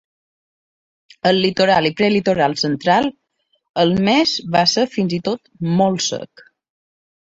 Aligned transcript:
Al 1.31 1.41
Litoral 1.43 1.89
i 1.89 1.91
Prelitoral 1.99 2.57
central 2.63 3.11
el 3.83 3.93
mes 4.11 4.35
va 4.57 4.67
ser 4.75 4.87
fins 4.97 5.17
i 5.19 5.21
tot 5.31 5.55
molt 5.79 6.07
sec. 6.11 6.49